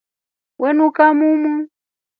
[0.61, 1.51] We nuka momu.